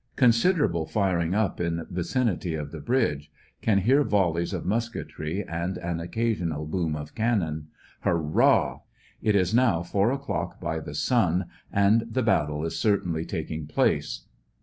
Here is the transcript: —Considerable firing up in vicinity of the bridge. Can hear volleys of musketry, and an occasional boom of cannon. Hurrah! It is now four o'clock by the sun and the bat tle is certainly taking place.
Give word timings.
—Considerable 0.25 0.87
firing 0.87 1.35
up 1.35 1.61
in 1.61 1.85
vicinity 1.91 2.55
of 2.55 2.71
the 2.71 2.79
bridge. 2.79 3.29
Can 3.61 3.77
hear 3.77 4.03
volleys 4.03 4.51
of 4.51 4.65
musketry, 4.65 5.45
and 5.47 5.77
an 5.77 5.99
occasional 5.99 6.65
boom 6.65 6.95
of 6.95 7.13
cannon. 7.13 7.67
Hurrah! 7.99 8.79
It 9.21 9.35
is 9.35 9.53
now 9.53 9.83
four 9.83 10.11
o'clock 10.11 10.59
by 10.59 10.79
the 10.79 10.95
sun 10.95 11.45
and 11.71 12.07
the 12.09 12.23
bat 12.23 12.47
tle 12.47 12.65
is 12.65 12.79
certainly 12.79 13.25
taking 13.25 13.67
place. 13.67 14.21